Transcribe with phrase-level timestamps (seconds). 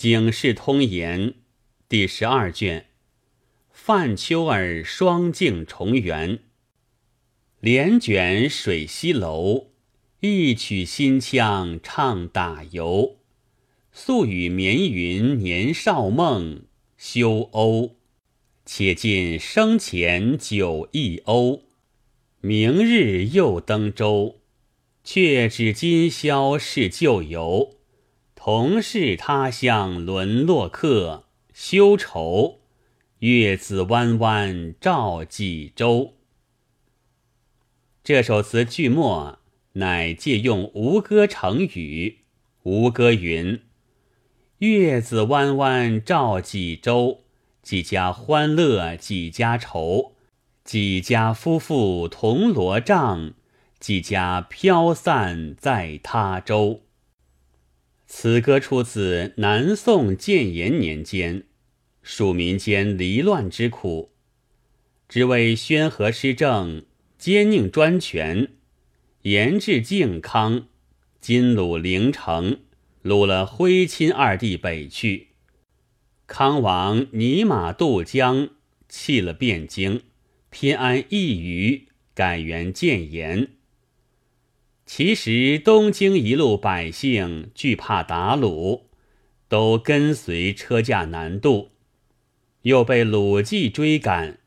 [0.00, 1.20] 警世通言》
[1.86, 2.86] 第十二卷。
[3.70, 6.38] 泛秋儿双镜重圆，
[7.60, 9.72] 帘卷水西楼。
[10.20, 13.18] 一曲新腔唱打游，
[13.92, 16.62] 宿与绵云年少梦，
[16.96, 17.96] 休鸥。
[18.64, 21.64] 且尽生前酒一瓯，
[22.40, 24.40] 明日又登舟。
[25.04, 27.76] 却指今宵是旧游，
[28.42, 32.60] 同是他乡沦落客，休愁。
[33.18, 36.14] 月子弯弯照几洲。
[38.02, 39.40] 这首词句末
[39.74, 42.20] 乃借用吴歌成语。
[42.62, 43.60] 吴歌云
[44.60, 47.24] ：“月子弯弯照几洲，
[47.62, 50.14] 几家欢乐几家愁，
[50.64, 53.34] 几家夫妇同罗帐，
[53.78, 56.80] 几家飘散在他州。”
[58.12, 61.44] 此歌出自南宋建炎年间。
[62.02, 64.10] 属民间离乱之苦，
[65.08, 66.84] 只为宣和施政，
[67.16, 68.48] 兼佞专权，
[69.22, 70.66] 严治靖康，
[71.20, 72.58] 金鲁陵城，
[73.04, 75.28] 掳了徽钦二帝北去。
[76.26, 78.48] 康王泥马渡江，
[78.88, 80.02] 弃了汴京，
[80.50, 83.50] 偏安一隅，改元建炎。
[84.92, 88.86] 其实东京一路百姓惧怕打虏，
[89.48, 91.70] 都跟随车驾南渡。
[92.62, 94.40] 又被鲁骑追赶，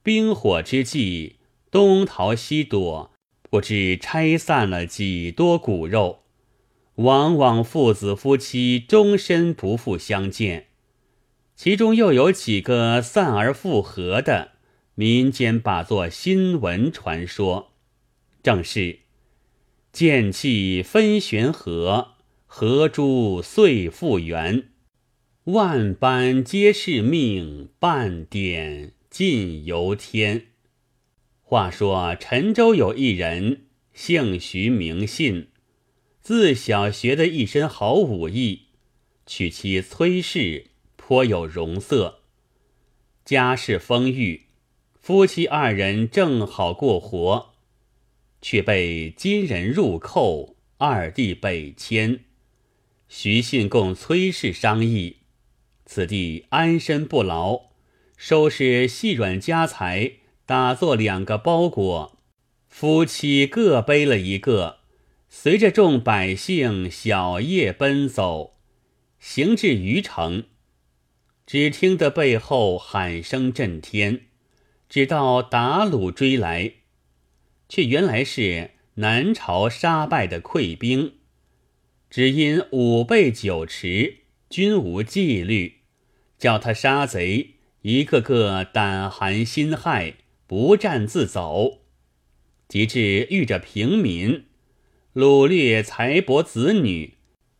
[0.00, 1.38] 兵火之际，
[1.68, 3.10] 东逃西躲，
[3.50, 6.20] 不知拆散了几多骨肉。
[6.94, 10.68] 往往父子夫妻终身不复相见，
[11.56, 14.52] 其中又有几个散而复合的，
[14.94, 17.72] 民间把作新闻传说。
[18.44, 19.00] 正是
[19.92, 22.12] 剑气分悬河，
[22.46, 24.70] 河珠遂复圆。
[25.44, 30.46] 万般皆是命，半点尽由天。
[31.42, 35.48] 话说陈州有一人，姓徐名信，
[36.22, 38.68] 自小学得一身好武艺，
[39.26, 42.20] 娶妻崔氏，颇有容色，
[43.26, 44.46] 家世丰裕，
[44.98, 47.51] 夫妻二人正好过活，
[48.42, 52.24] 却被金人入寇，二弟北迁。
[53.08, 55.18] 徐信共崔氏商议。
[55.86, 57.70] 此地安身不牢，
[58.16, 60.12] 收拾细软家财，
[60.46, 62.18] 打作两个包裹，
[62.68, 64.78] 夫妻各背了一个，
[65.28, 68.54] 随着众百姓小夜奔走，
[69.18, 70.44] 行至余城，
[71.46, 74.22] 只听得背后喊声震天，
[74.88, 76.72] 只到打虏追来，
[77.72, 81.14] 却原来是南朝杀败的溃兵，
[82.10, 85.76] 只因五备酒池，均无纪律。
[86.36, 90.16] 叫他杀贼，一个个胆寒心骇，
[90.46, 91.78] 不战自走。
[92.68, 94.44] 及至遇着平民，
[95.14, 97.14] 掳掠财帛子女，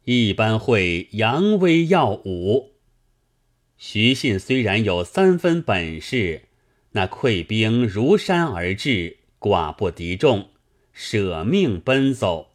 [0.04, 2.72] 一般会扬威耀武。
[3.78, 6.42] 徐信虽然有三分本事，
[6.90, 10.50] 那溃兵如山而至，寡不敌众，
[10.92, 12.52] 舍命奔走。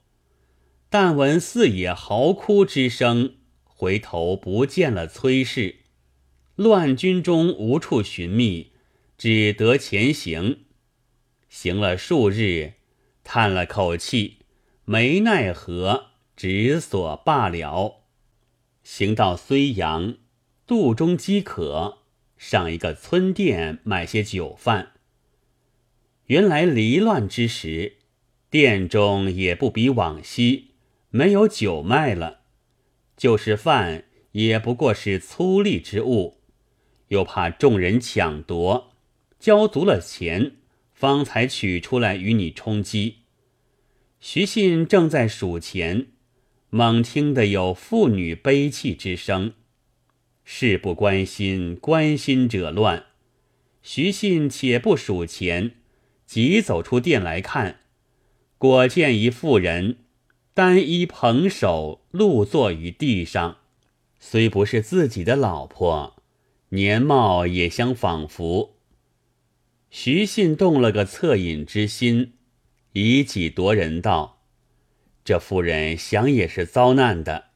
[0.89, 5.79] 但闻四野嚎哭之声，回头不见了崔氏。
[6.55, 8.71] 乱军中无处寻觅，
[9.17, 10.61] 只得前行。
[11.49, 12.75] 行了数日，
[13.25, 14.37] 叹了口气，
[14.85, 18.05] 没奈何，只所罢了。
[18.81, 20.15] 行到睢阳，
[20.65, 21.97] 肚中饥渴，
[22.37, 24.93] 上一个村店买些酒饭。
[26.27, 27.97] 原来离乱之时，
[28.49, 30.71] 店中也不比往昔，
[31.09, 32.41] 没有酒卖了，
[33.15, 36.37] 就是饭，也不过是粗粝之物。
[37.07, 38.93] 又怕众人抢夺，
[39.39, 40.57] 交足了钱，
[40.93, 43.19] 方才取出来与你充饥。
[44.19, 46.07] 徐信正在数钱，
[46.69, 49.53] 猛听得有妇女悲泣之声。
[50.43, 53.05] 事不关心，关心者乱。
[53.81, 55.75] 徐信且不数钱，
[56.28, 57.79] 急走出店来看，
[58.58, 60.00] 果见一妇人，
[60.53, 63.59] 单衣蓬首，露坐于地上，
[64.20, 66.18] 虽不是自己的老婆。
[66.70, 68.76] 年貌也相仿佛，
[69.90, 72.34] 徐信动了个恻隐之心，
[72.91, 74.41] 以己夺人道
[75.24, 77.52] ：“这妇人想也是遭难的，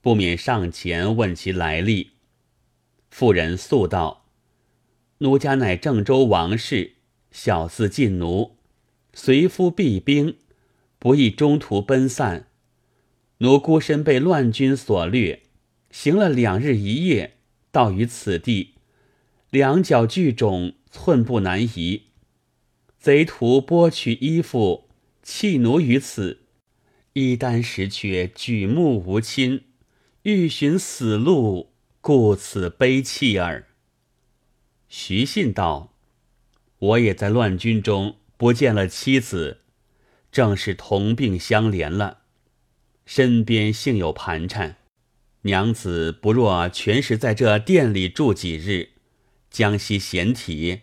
[0.00, 2.12] 不免上前问其来历。”
[3.10, 4.26] 妇人诉道
[5.18, 6.98] ：“奴家乃郑州王氏，
[7.30, 8.56] 小字进奴，
[9.14, 10.36] 随夫避兵，
[10.98, 12.48] 不意中途奔散，
[13.38, 15.42] 奴孤身被乱军所掠，
[15.90, 17.38] 行了两日一夜，
[17.70, 18.74] 到于此地，
[19.50, 22.02] 两脚俱肿，寸步难移。
[22.98, 24.88] 贼徒剥去衣服，
[25.22, 26.40] 弃奴于此，
[27.14, 29.62] 衣单食缺，举目无亲，
[30.24, 31.72] 欲寻死路，
[32.02, 33.68] 故此悲泣耳。
[34.88, 35.89] 徐信道
[36.80, 39.60] ：“我也在乱军中不见了妻子，
[40.32, 42.18] 正是同病相怜了。
[43.06, 44.76] 身边幸有盘缠。”
[45.44, 48.90] 娘子不若全时在这店里住几日，
[49.50, 50.82] 将息闲体，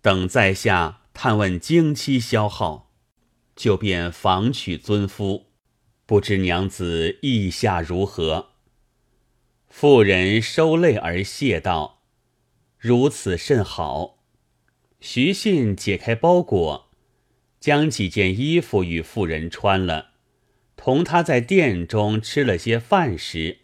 [0.00, 2.92] 等在下探问经期消耗，
[3.56, 5.46] 就便访娶尊夫。
[6.06, 8.50] 不知娘子意下如何？
[9.68, 12.02] 妇人收泪而谢道
[12.78, 14.17] ：“如此甚好。”
[15.00, 16.90] 徐信解开包裹，
[17.60, 20.10] 将几件衣服与妇人穿了，
[20.76, 23.58] 同他在店中吃了些饭食。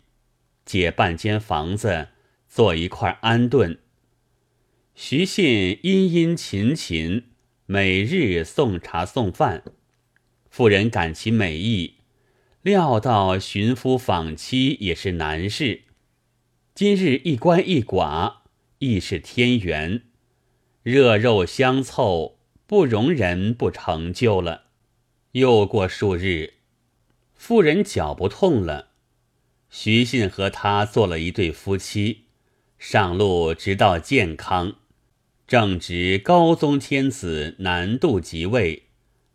[0.64, 2.08] 借半间房子
[2.48, 3.80] 做一块安顿。
[4.94, 7.24] 徐信殷殷勤勤，
[7.66, 9.64] 每日送茶送饭。
[10.48, 11.96] 妇人感其美意，
[12.62, 15.82] 料到寻夫访妻也是难事。
[16.74, 18.36] 今日一官一寡，
[18.78, 20.02] 亦是天缘。
[20.84, 22.36] 热肉相凑，
[22.66, 24.64] 不容人不成就了。
[25.32, 26.52] 又过数日，
[27.34, 28.88] 妇人脚不痛了。
[29.70, 32.24] 徐信和他做了一对夫妻，
[32.78, 34.74] 上路直到健康，
[35.46, 38.82] 正值高宗天子南渡即位，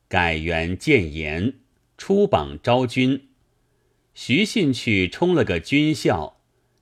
[0.07, 1.55] 改元建炎，
[1.97, 3.29] 出榜招军。
[4.13, 6.37] 徐信去充了个军校，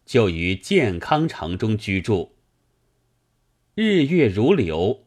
[0.06, 2.34] 就于健康城中居住。
[3.79, 5.03] 日月如流，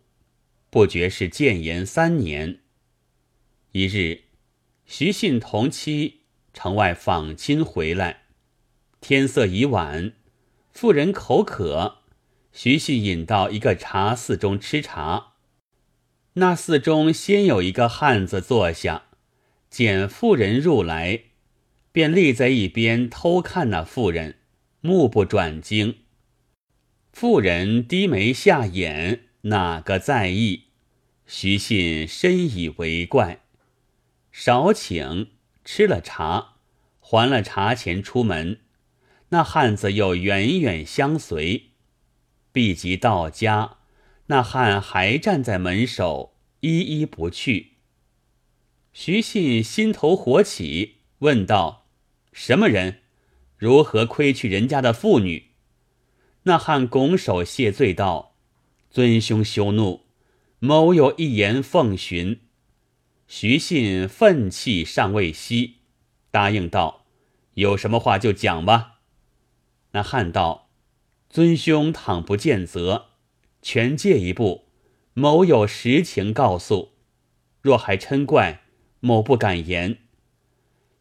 [0.70, 2.60] 不觉是建炎三年。
[3.72, 4.20] 一日，
[4.86, 6.20] 徐信同妻
[6.54, 8.26] 城外访亲回来。
[9.00, 10.12] 天色已晚，
[10.70, 12.02] 妇人口渴，
[12.52, 15.32] 徐信引到一个茶肆中吃茶。
[16.34, 19.06] 那寺中先有一个汉子坐下，
[19.68, 21.24] 见妇人入来，
[21.90, 24.36] 便立在一边偷看那妇人，
[24.80, 25.96] 目不转睛。
[27.12, 30.64] 妇人低眉下眼，哪个在意？
[31.26, 33.40] 徐信深以为怪，
[34.32, 35.32] 少请
[35.64, 36.54] 吃了茶，
[36.98, 38.60] 还了茶钱，出门。
[39.30, 41.70] 那汉子又远远相随，
[42.52, 43.78] 毕及到家，
[44.26, 47.74] 那汉还站在门首，依依不去。
[48.92, 51.86] 徐信心头火起，问道
[52.32, 53.02] ：“什么人？
[53.56, 55.49] 如何亏去人家的妇女？”
[56.44, 58.34] 那汉拱手谢罪道
[58.90, 60.06] ：“尊兄休怒，
[60.58, 62.40] 某有一言奉询。”
[63.28, 65.76] 徐信愤气尚未息，
[66.30, 67.04] 答应道
[67.54, 69.00] ：“有什么话就讲吧。”
[69.92, 70.70] 那汉道
[71.30, 73.10] ：“尊兄倘不见责，
[73.62, 74.66] 全借一步。
[75.12, 76.92] 某有实情告诉，
[77.60, 78.62] 若还嗔怪，
[79.00, 79.98] 某不敢言。”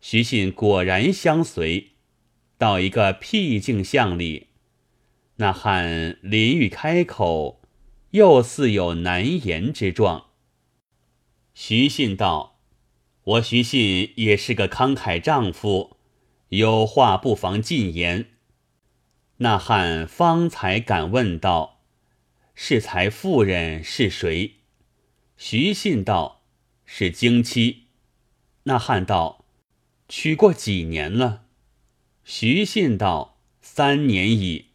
[0.02, 1.94] 徐信果然相随，
[2.58, 4.49] 到一个僻静巷里，
[5.42, 7.62] 那汉临欲开口，
[8.12, 10.26] 又似有难言之状。
[11.54, 12.60] 徐信道
[13.24, 15.96] ：“我徐信也是个慷慨丈夫，
[16.50, 18.32] 有话不妨尽言。”
[19.38, 21.80] 那汉方才敢问道
[22.54, 24.56] ：“是才妇人是谁？”
[25.38, 26.42] 徐信道
[26.86, 27.86] ：“是经妻。”
[28.64, 29.46] 那汉道
[30.10, 31.46] ：“娶过几年了？”
[32.26, 34.66] 徐信道：“三年矣。”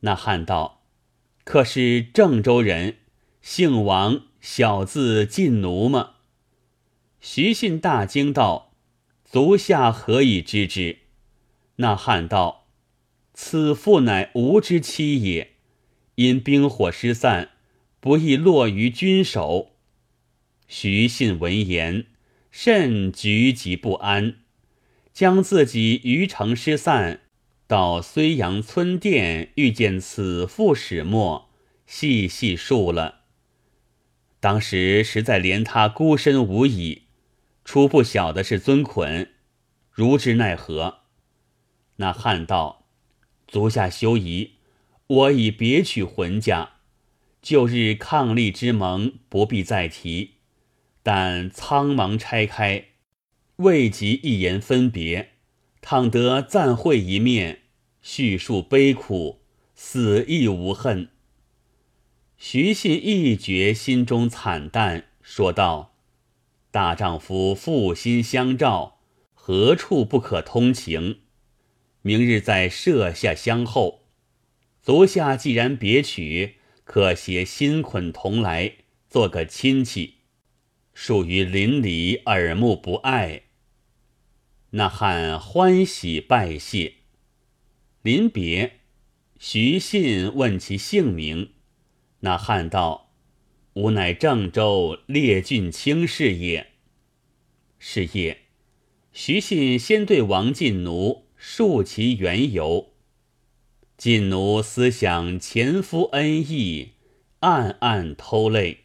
[0.00, 0.82] 那汉道
[1.44, 2.98] ：“可是郑州人，
[3.42, 6.14] 姓王，小字晋奴吗？”
[7.20, 8.72] 徐信大惊道
[9.24, 10.98] ：“足下何以知之？”
[11.76, 12.66] 那汉道。
[13.40, 15.52] 此妇乃吾之妻也，
[16.16, 17.50] 因兵火失散，
[18.00, 19.76] 不易落于军手。
[20.66, 22.06] 徐信闻言，
[22.50, 24.38] 甚局急不安，
[25.12, 27.20] 将自己余城失散，
[27.68, 31.50] 到睢阳村店遇见此妇始末，
[31.84, 33.20] 细细述了。
[34.40, 37.02] 当时实在怜他孤身无倚，
[37.66, 39.32] 初不晓得是尊捆，
[39.92, 41.00] 如之奈何？
[41.96, 42.86] 那汉道。
[43.46, 44.52] 足下休疑，
[45.06, 46.70] 我已别娶浑家，
[47.42, 50.36] 旧日伉俪之盟不必再提。
[51.02, 52.86] 但苍茫拆开，
[53.56, 55.32] 未及一言分别。
[55.90, 57.60] 倘得暂会一面，
[58.02, 59.40] 叙述悲苦，
[59.74, 61.08] 死亦无恨。
[62.36, 65.94] 徐信一觉心中惨淡，说道
[66.70, 68.98] ：“大丈夫负心相照，
[69.32, 71.20] 何处不可通情？”
[72.04, 74.02] 明日在舍下相候。
[74.82, 78.74] 足下既然别娶，可携新捆同来，
[79.08, 80.16] 做个亲戚。
[80.92, 83.44] 属于邻里耳目不碍。
[84.70, 86.96] 那汉欢喜拜谢，
[88.02, 88.80] 临别，
[89.38, 91.52] 徐信问其姓名。
[92.20, 93.14] 那汉道
[93.74, 96.72] ：“吾乃郑州列俊卿是也。”
[97.80, 98.42] 是夜，
[99.12, 102.92] 徐信先对王进奴述其缘由。
[103.96, 106.90] 进奴思想前夫恩义，
[107.40, 108.84] 暗暗偷泪，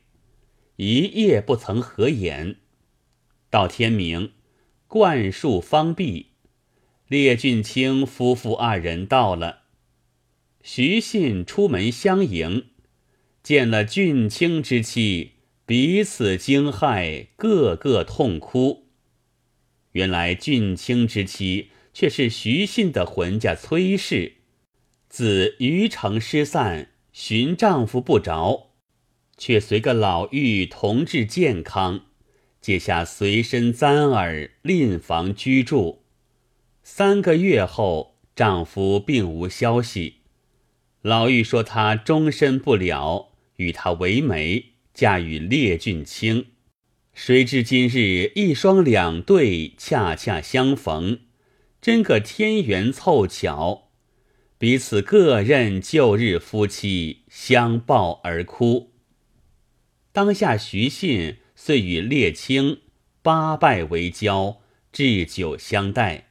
[0.77, 2.55] 一夜不曾合眼。
[3.49, 4.31] 到天明，
[4.93, 6.27] 灌树方毕，
[7.07, 9.63] 列俊卿夫妇二人到了。
[10.62, 12.67] 徐信出门相迎，
[13.41, 15.31] 见了俊卿之妻，
[15.65, 18.85] 彼此惊骇，个个痛哭。
[19.93, 24.33] 原来俊卿之妻却是徐信的浑家崔氏。
[25.09, 28.73] 自余城失散，寻丈夫不着，
[29.39, 32.05] 却随个老妪同治健康，
[32.63, 36.05] 借下随身簪儿，另房居住。
[36.82, 40.22] 三个月后，丈夫并无消息。
[41.01, 46.46] 老妪说她终身不了，与他为媒，嫁与列俊卿。
[47.13, 51.20] 谁知今日一双两对，恰恰相逢，
[51.82, 53.89] 真个天缘凑巧。
[54.58, 58.93] 彼此各认旧日夫妻，相抱而哭。
[60.13, 62.81] 当下徐信遂与列卿
[63.22, 66.29] 八拜为交，置酒相待。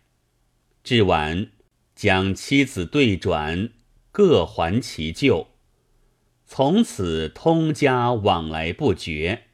[0.84, 1.48] 至晚，
[1.94, 3.70] 将妻子对转，
[4.10, 5.48] 各还其旧。
[6.44, 9.44] 从此通家往来不绝，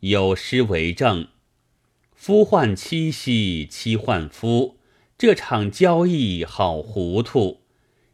[0.00, 1.28] 有诗为证
[2.16, 4.78] ：“夫换妻兮妻换夫，
[5.16, 7.60] 这场交易好糊涂。”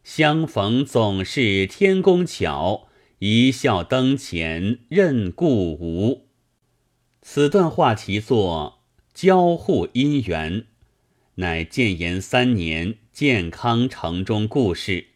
[0.03, 2.87] 相逢总是天公巧，
[3.19, 6.26] 一笑灯前任故无。
[7.29, 8.79] 此段话题作
[9.13, 10.65] 交互姻缘，
[11.35, 15.07] 乃建炎三年健康城中故事。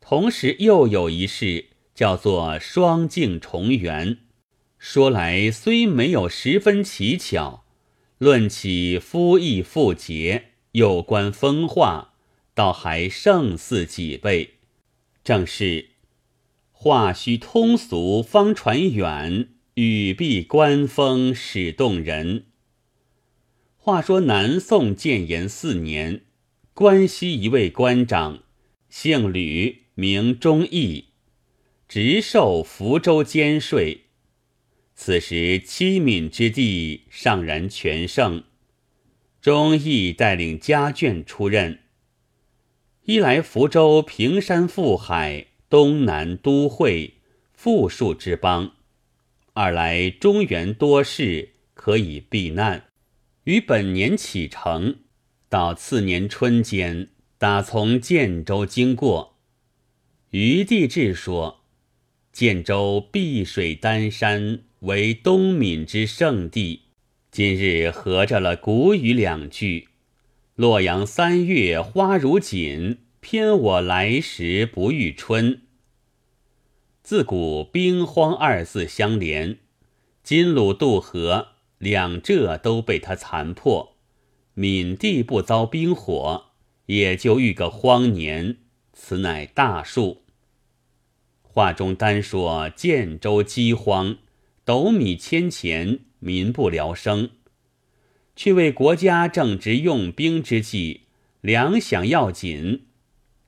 [0.00, 4.18] 同时又有一事叫做双镜重圆。
[4.78, 7.64] 说来虽没有十分奇巧，
[8.18, 12.14] 论起夫义妇节，有关风化。
[12.52, 14.54] 倒还胜似几倍，
[15.22, 15.90] 正是
[16.72, 22.44] 话须通俗方传远，语必官风始动人。
[23.78, 26.20] 话说南宋建炎四年，
[26.74, 28.42] 关西一位官长，
[28.90, 31.06] 姓吕，名忠义，
[31.88, 34.02] 直授福州监税。
[34.94, 38.44] 此时七闽之地尚然全盛，
[39.40, 41.78] 忠义带领家眷出任。
[43.04, 47.14] 一来福州平山覆海，东南都会，
[47.54, 48.74] 富庶之邦；
[49.54, 52.84] 二来中原多事，可以避难。
[53.44, 55.00] 于本年启程，
[55.50, 59.36] 到次年春间，打从建州经过。
[60.30, 61.60] 余地志说：
[62.32, 66.84] 建州碧水丹山，为东闽之圣地。
[67.30, 69.88] 今日合着了古语两句。
[70.54, 75.60] 洛阳三月花如锦，偏我来时不遇春。
[77.02, 79.58] 自古兵荒二字相连，
[80.22, 83.96] 金鲁渡河两浙都被他残破，
[84.54, 86.44] 闽地不遭兵火，
[86.86, 88.58] 也就遇个荒年。
[88.92, 90.22] 此乃大数。
[91.42, 94.18] 话中单说建州饥荒，
[94.64, 97.30] 斗米千钱，民不聊生。
[98.36, 101.02] 却为国家正值用兵之际，
[101.40, 102.86] 粮饷要紧，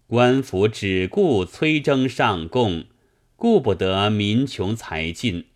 [0.09, 2.87] 官府只顾催征上贡，
[3.37, 5.47] 顾不得民穷财尽。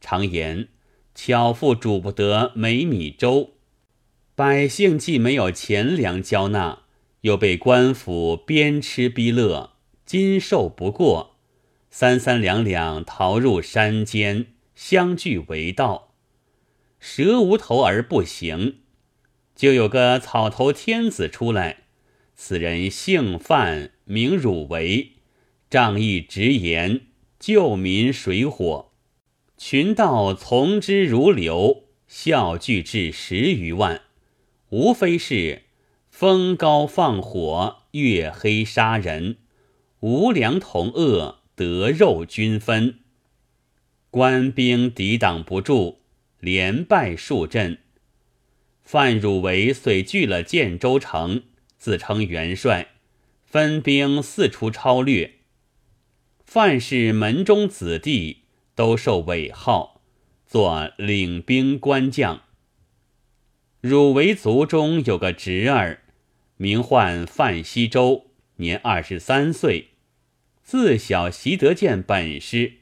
[0.00, 0.68] 常言
[1.14, 3.52] 巧妇煮不得美米粥，
[4.34, 6.82] 百姓既没有钱粮交纳，
[7.22, 9.70] 又被官府鞭笞逼勒，
[10.04, 11.36] 禁受不过，
[11.90, 16.14] 三三两两逃入山间，相聚为盗。
[16.98, 18.80] 蛇无头而不行，
[19.54, 21.84] 就有个草头天子出来。
[22.34, 25.12] 此人姓范，名汝为，
[25.70, 27.02] 仗义直言，
[27.46, 28.90] 救民水火，
[29.58, 34.00] 群盗从之如流，效聚至十余万。
[34.70, 35.64] 无非是
[36.08, 39.36] 风高放火，月黑杀人，
[40.00, 43.00] 无良同恶，得肉均分。
[44.08, 45.98] 官兵抵挡不住。
[46.40, 47.76] 连败数阵，
[48.82, 51.42] 范汝为遂据了建州城，
[51.76, 52.88] 自称元帅，
[53.44, 55.40] 分兵四处超掠。
[56.54, 58.42] 范氏门中子弟
[58.76, 60.00] 都受尾号，
[60.46, 62.42] 做领兵官将。
[63.80, 66.04] 汝为族中有个侄儿，
[66.56, 68.26] 名唤范西周，
[68.58, 69.88] 年二十三岁，
[70.62, 72.74] 自小习得见本事，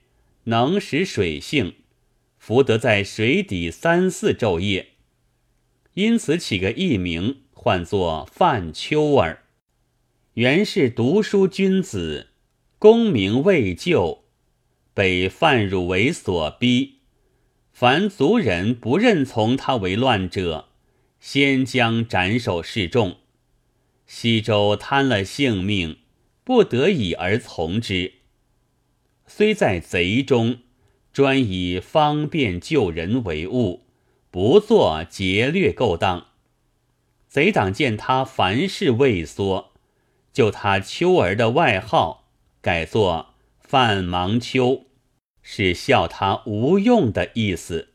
[0.45, 1.77] 能识水性，
[2.37, 4.89] 福得在水底三四昼夜，
[5.95, 9.45] 因此起个艺名，唤作范秋儿。
[10.35, 12.32] 原是读书君子。
[12.83, 14.25] 功名未就，
[14.93, 16.97] 被范汝为所逼。
[17.71, 20.71] 凡族人不认从他为乱者，
[21.21, 23.19] 先将斩首示众。
[24.05, 25.99] 西周贪了性命，
[26.43, 28.15] 不得已而从之。
[29.29, 30.59] 虽在贼中，
[31.13, 33.87] 专以方便救人为务，
[34.33, 36.27] 不做劫掠勾当。
[37.29, 39.71] 贼党见他凡事畏缩，
[40.33, 42.22] 就他秋儿的外号。
[42.63, 44.85] 改作范芒秋，
[45.43, 47.92] 是笑他无用的意思。